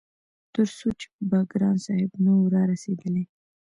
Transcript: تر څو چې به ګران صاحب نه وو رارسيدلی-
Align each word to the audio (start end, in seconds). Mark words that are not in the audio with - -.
تر 0.53 0.67
څو 0.77 0.87
چې 0.99 1.07
به 1.29 1.39
ګران 1.51 1.77
صاحب 1.85 2.11
نه 2.23 2.31
وو 2.35 2.51
رارسيدلی- 2.55 3.25